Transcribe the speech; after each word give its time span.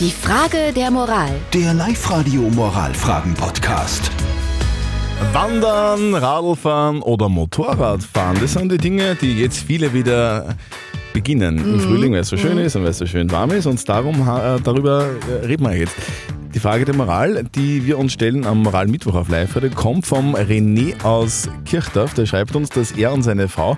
Die 0.00 0.10
Frage 0.10 0.72
der 0.74 0.90
Moral. 0.90 1.30
Der 1.52 1.72
Live-Radio 1.72 2.42
Moralfragen-Podcast. 2.50 4.10
Wandern, 5.32 6.16
Radlfahren 6.16 7.00
oder 7.00 7.28
Motorradfahren, 7.28 8.40
das 8.40 8.54
sind 8.54 8.72
die 8.72 8.78
Dinge, 8.78 9.14
die 9.14 9.38
jetzt 9.40 9.60
viele 9.60 9.94
wieder 9.94 10.56
beginnen. 11.12 11.58
Im 11.58 11.78
Frühling, 11.78 12.12
weil 12.12 12.22
es 12.22 12.28
so 12.28 12.36
schön 12.36 12.58
ist 12.58 12.74
und 12.74 12.82
weil 12.82 12.90
es 12.90 12.98
so 12.98 13.06
schön 13.06 13.30
warm 13.30 13.52
ist 13.52 13.66
und 13.66 13.88
darum, 13.88 14.22
äh, 14.22 14.60
darüber 14.64 15.06
äh, 15.30 15.46
reden 15.46 15.62
wir 15.62 15.76
jetzt. 15.76 15.94
Die 16.52 16.60
Frage 16.60 16.84
der 16.84 16.96
Moral, 16.96 17.44
die 17.54 17.86
wir 17.86 17.96
uns 17.96 18.12
stellen 18.12 18.44
am 18.46 18.64
Moralmittwoch 18.64 19.14
auf 19.14 19.28
live 19.28 19.54
heute, 19.54 19.70
kommt 19.70 20.06
vom 20.06 20.34
René 20.34 21.00
aus 21.04 21.48
Kirchdorf. 21.66 22.14
Der 22.14 22.26
schreibt 22.26 22.56
uns, 22.56 22.68
dass 22.68 22.90
er 22.92 23.12
und 23.12 23.22
seine 23.22 23.46
Frau 23.46 23.76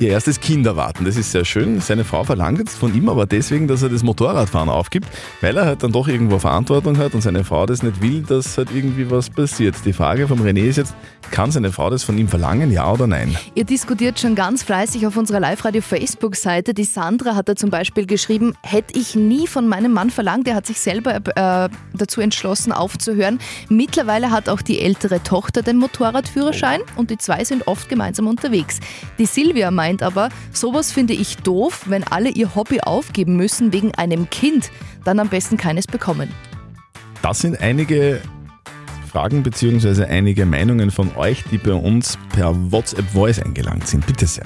ihr 0.00 0.08
erstes 0.08 0.40
Kind 0.40 0.66
erwarten. 0.66 1.04
Das 1.04 1.16
ist 1.16 1.30
sehr 1.30 1.44
schön. 1.44 1.80
Seine 1.80 2.04
Frau 2.04 2.24
verlangt 2.24 2.58
jetzt 2.58 2.78
von 2.78 2.94
ihm 2.94 3.08
aber 3.08 3.26
deswegen, 3.26 3.68
dass 3.68 3.82
er 3.82 3.90
das 3.90 4.02
Motorradfahren 4.02 4.68
aufgibt, 4.68 5.06
weil 5.40 5.56
er 5.56 5.66
halt 5.66 5.82
dann 5.82 5.92
doch 5.92 6.08
irgendwo 6.08 6.38
Verantwortung 6.38 6.96
hat 6.98 7.14
und 7.14 7.20
seine 7.20 7.44
Frau 7.44 7.66
das 7.66 7.82
nicht 7.82 8.00
will, 8.00 8.22
dass 8.22 8.56
halt 8.56 8.70
irgendwie 8.74 9.10
was 9.10 9.28
passiert. 9.28 9.76
Die 9.84 9.92
Frage 9.92 10.26
vom 10.26 10.40
René 10.40 10.64
ist 10.64 10.76
jetzt, 10.76 10.94
kann 11.30 11.50
seine 11.50 11.70
Frau 11.70 11.90
das 11.90 12.02
von 12.02 12.16
ihm 12.16 12.28
verlangen, 12.28 12.72
ja 12.72 12.90
oder 12.90 13.06
nein? 13.06 13.36
Ihr 13.54 13.64
diskutiert 13.64 14.18
schon 14.18 14.34
ganz 14.34 14.62
fleißig 14.62 15.06
auf 15.06 15.16
unserer 15.16 15.38
Live-Radio-Facebook-Seite. 15.38 16.72
Die 16.74 16.84
Sandra 16.84 17.34
hat 17.34 17.48
da 17.48 17.54
zum 17.54 17.70
Beispiel 17.70 18.06
geschrieben, 18.06 18.54
hätte 18.62 18.98
ich 18.98 19.14
nie 19.14 19.46
von 19.46 19.68
meinem 19.68 19.92
Mann 19.92 20.10
verlangt. 20.10 20.48
Er 20.48 20.54
hat 20.54 20.66
sich 20.66 20.80
selber 20.80 21.16
äh, 21.16 21.68
dazu 21.94 22.20
entschlossen, 22.20 22.72
aufzuhören. 22.72 23.38
Mittlerweile 23.68 24.30
hat 24.30 24.48
auch 24.48 24.62
die 24.62 24.80
ältere 24.80 25.22
Tochter 25.22 25.62
den 25.62 25.76
Motorradführerschein 25.76 26.80
und 26.96 27.10
die 27.10 27.18
zwei 27.18 27.44
sind 27.44 27.68
oft 27.68 27.88
gemeinsam 27.88 28.26
unterwegs. 28.26 28.80
Die 29.18 29.26
Silvia 29.26 29.70
meint 29.70 29.89
aber, 29.98 30.28
sowas 30.52 30.92
finde 30.92 31.14
ich 31.14 31.36
doof, 31.38 31.84
wenn 31.86 32.04
alle 32.04 32.30
ihr 32.30 32.54
Hobby 32.54 32.80
aufgeben 32.80 33.36
müssen 33.36 33.72
wegen 33.72 33.94
einem 33.96 34.30
Kind. 34.30 34.70
Dann 35.04 35.18
am 35.18 35.28
besten 35.28 35.56
keines 35.56 35.86
bekommen. 35.86 36.32
Das 37.22 37.40
sind 37.40 37.60
einige 37.60 38.20
Fragen 39.10 39.42
bzw. 39.42 40.04
einige 40.04 40.46
Meinungen 40.46 40.90
von 40.92 41.10
euch, 41.16 41.42
die 41.50 41.58
bei 41.58 41.72
uns 41.72 42.16
per 42.32 42.54
WhatsApp 42.70 43.04
Voice 43.10 43.40
eingelangt 43.40 43.88
sind. 43.88 44.06
Bitte 44.06 44.26
sehr. 44.26 44.44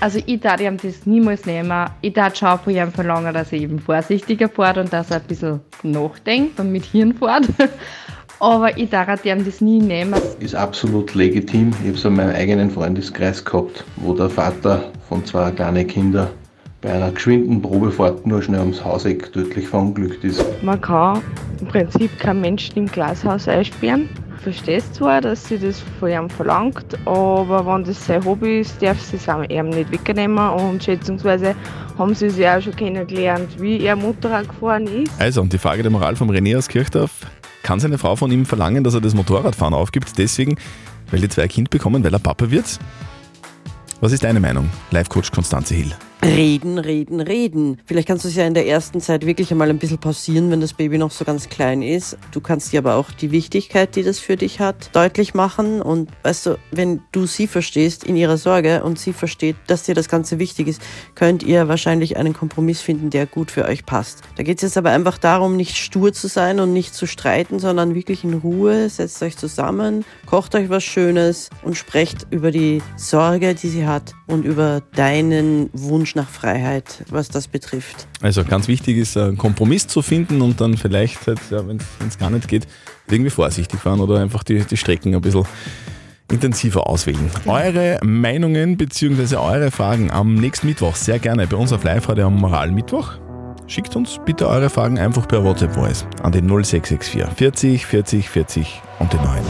Also 0.00 0.20
ich 0.26 0.40
darf 0.40 0.60
ihm 0.60 0.76
das 0.76 1.06
niemals 1.06 1.46
nehmen. 1.46 1.90
Ich 2.02 2.12
darf 2.12 2.36
schon 2.36 2.58
von 2.58 2.74
ihm 2.74 2.92
verlangen, 2.92 3.32
dass 3.32 3.52
er 3.52 3.60
eben 3.60 3.78
vorsichtiger 3.78 4.48
fährt 4.48 4.78
und 4.78 4.92
dass 4.92 5.10
er 5.10 5.18
ein 5.18 5.26
bisschen 5.26 5.60
nachdenkt 5.82 6.60
und 6.60 6.72
mit 6.72 6.84
Hirn 6.84 7.14
fährt. 7.14 7.46
Aber 8.38 8.76
ich 8.76 8.90
darf 8.90 9.24
ihm 9.24 9.44
das 9.44 9.60
nie 9.60 9.80
nehmen. 9.80 10.20
ist 10.40 10.54
absolut 10.54 11.14
legitim. 11.14 11.70
Ich 11.82 11.88
habe 11.88 11.98
so 11.98 12.10
meinen 12.10 12.34
eigenen 12.34 12.70
Freundeskreis 12.70 13.44
gehabt, 13.44 13.84
wo 13.96 14.12
der 14.12 14.28
Vater 14.28 14.92
von 15.08 15.24
zwei 15.24 15.50
kleinen 15.50 15.86
Kindern 15.86 16.28
bei 16.82 16.92
einer 16.92 17.10
geschwinden 17.10 17.62
Probefahrt 17.62 18.26
nur 18.26 18.42
schnell 18.42 18.60
ums 18.60 18.84
Hauseck 18.84 19.32
tödlich 19.32 19.66
verunglückt 19.66 20.22
ist. 20.22 20.44
Man 20.62 20.80
kann 20.80 21.22
im 21.60 21.66
Prinzip 21.66 22.18
keinen 22.18 22.42
Menschen 22.42 22.76
im 22.76 22.86
Glashaus 22.86 23.48
einsperren. 23.48 24.08
Ich 24.36 24.42
verstehe 24.42 24.82
zwar, 24.92 25.20
dass 25.22 25.48
sie 25.48 25.58
das 25.58 25.82
von 25.98 26.10
ihm 26.10 26.30
verlangt, 26.30 26.86
aber 27.06 27.66
wenn 27.66 27.84
das 27.84 28.06
sein 28.06 28.24
Hobby 28.24 28.60
ist, 28.60 28.80
darf 28.80 29.00
sie 29.00 29.16
es 29.16 29.28
auch 29.28 29.42
ihm 29.48 29.70
nicht 29.70 29.90
wegnehmen. 29.90 30.50
Und 30.50 30.84
schätzungsweise 30.84 31.56
haben 31.98 32.14
sie 32.14 32.30
sich 32.30 32.46
auch 32.46 32.60
schon 32.60 32.76
kennengelernt, 32.76 33.48
wie 33.58 33.80
er 33.80 33.96
Motorrad 33.96 34.48
gefahren 34.48 34.86
ist. 34.86 35.10
Also, 35.18 35.40
und 35.40 35.52
die 35.52 35.58
Frage 35.58 35.82
der 35.82 35.90
Moral 35.90 36.14
vom 36.14 36.30
René 36.30 36.56
aus 36.56 36.68
Kirchdorf. 36.68 37.10
Kann 37.66 37.80
seine 37.80 37.98
Frau 37.98 38.14
von 38.14 38.30
ihm 38.30 38.46
verlangen, 38.46 38.84
dass 38.84 38.94
er 38.94 39.00
das 39.00 39.12
Motorradfahren 39.12 39.74
aufgibt, 39.74 40.18
deswegen, 40.18 40.54
weil 41.10 41.20
die 41.20 41.28
zwei 41.28 41.42
ein 41.42 41.48
Kind 41.48 41.68
bekommen, 41.68 42.04
weil 42.04 42.12
er 42.12 42.20
Papa 42.20 42.48
wird? 42.48 42.78
Was 44.00 44.12
ist 44.12 44.22
deine 44.22 44.38
Meinung, 44.38 44.70
Live-Coach 44.92 45.32
Konstanze 45.32 45.74
Hill? 45.74 45.90
Reden, 46.26 46.78
reden, 46.78 47.20
reden. 47.20 47.80
Vielleicht 47.84 48.08
kannst 48.08 48.24
du 48.24 48.28
es 48.28 48.34
ja 48.34 48.44
in 48.44 48.54
der 48.54 48.66
ersten 48.66 49.00
Zeit 49.00 49.24
wirklich 49.24 49.52
einmal 49.52 49.70
ein 49.70 49.78
bisschen 49.78 49.98
pausieren, 49.98 50.50
wenn 50.50 50.60
das 50.60 50.72
Baby 50.72 50.98
noch 50.98 51.12
so 51.12 51.24
ganz 51.24 51.48
klein 51.48 51.82
ist. 51.82 52.18
Du 52.32 52.40
kannst 52.40 52.72
dir 52.72 52.80
aber 52.80 52.96
auch 52.96 53.12
die 53.12 53.30
Wichtigkeit, 53.30 53.94
die 53.94 54.02
das 54.02 54.18
für 54.18 54.34
dich 54.34 54.58
hat, 54.58 54.90
deutlich 54.92 55.34
machen. 55.34 55.80
Und 55.80 56.10
weißt 56.24 56.46
du, 56.46 56.58
wenn 56.72 57.00
du 57.12 57.26
sie 57.26 57.46
verstehst 57.46 58.02
in 58.02 58.16
ihrer 58.16 58.38
Sorge 58.38 58.82
und 58.82 58.98
sie 58.98 59.12
versteht, 59.12 59.54
dass 59.68 59.84
dir 59.84 59.94
das 59.94 60.08
Ganze 60.08 60.40
wichtig 60.40 60.66
ist, 60.66 60.82
könnt 61.14 61.44
ihr 61.44 61.68
wahrscheinlich 61.68 62.16
einen 62.16 62.32
Kompromiss 62.32 62.80
finden, 62.80 63.10
der 63.10 63.26
gut 63.26 63.52
für 63.52 63.64
euch 63.64 63.86
passt. 63.86 64.22
Da 64.36 64.42
geht 64.42 64.58
es 64.58 64.62
jetzt 64.62 64.76
aber 64.76 64.90
einfach 64.90 65.18
darum, 65.18 65.54
nicht 65.54 65.76
stur 65.76 66.12
zu 66.12 66.26
sein 66.26 66.58
und 66.58 66.72
nicht 66.72 66.92
zu 66.92 67.06
streiten, 67.06 67.60
sondern 67.60 67.94
wirklich 67.94 68.24
in 68.24 68.34
Ruhe, 68.34 68.88
setzt 68.88 69.22
euch 69.22 69.36
zusammen, 69.36 70.04
kocht 70.26 70.56
euch 70.56 70.70
was 70.70 70.82
Schönes 70.82 71.50
und 71.62 71.76
sprecht 71.76 72.26
über 72.30 72.50
die 72.50 72.82
Sorge, 72.96 73.54
die 73.54 73.68
sie 73.68 73.86
hat 73.86 74.12
und 74.26 74.44
über 74.44 74.82
deinen 74.96 75.70
Wunsch 75.72 76.15
nach 76.16 76.28
Freiheit, 76.28 77.04
was 77.08 77.28
das 77.28 77.46
betrifft. 77.46 78.08
Also 78.20 78.42
ganz 78.44 78.66
wichtig 78.66 78.96
ist, 78.96 79.16
einen 79.16 79.38
Kompromiss 79.38 79.86
zu 79.86 80.02
finden 80.02 80.42
und 80.42 80.60
dann 80.60 80.76
vielleicht, 80.76 81.24
halt, 81.28 81.38
ja, 81.50 81.66
wenn 81.68 81.78
es 82.08 82.18
gar 82.18 82.30
nicht 82.30 82.48
geht, 82.48 82.66
irgendwie 83.08 83.30
vorsichtig 83.30 83.78
fahren 83.78 84.00
oder 84.00 84.20
einfach 84.20 84.42
die, 84.42 84.64
die 84.64 84.76
Strecken 84.76 85.14
ein 85.14 85.20
bisschen 85.20 85.46
intensiver 86.30 86.88
auswählen. 86.88 87.30
Eure 87.46 88.00
Meinungen 88.02 88.76
bzw. 88.76 89.36
eure 89.36 89.70
Fragen 89.70 90.10
am 90.10 90.34
nächsten 90.34 90.66
Mittwoch 90.66 90.96
sehr 90.96 91.20
gerne 91.20 91.46
bei 91.46 91.56
uns 91.56 91.72
auf 91.72 91.84
Live-Radio 91.84 92.26
am 92.26 92.36
Moralmittwoch. 92.36 93.12
Schickt 93.68 93.96
uns 93.96 94.18
bitte 94.24 94.48
eure 94.48 94.70
Fragen 94.70 94.98
einfach 94.98 95.26
per 95.26 95.42
WhatsApp 95.42 95.74
Voice 95.74 96.06
an 96.22 96.32
den 96.32 96.46
0664 96.46 97.24
40 97.36 97.86
40 97.86 98.28
40 98.28 98.82
und 99.00 99.12
den 99.12 99.22
9. 99.22 99.40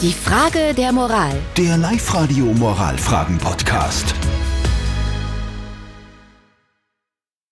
Die 0.00 0.12
Frage 0.12 0.74
der 0.76 0.92
Moral. 0.92 1.34
Der 1.56 1.76
Live-Radio 1.76 2.46
Moralfragen-Podcast. 2.46 4.14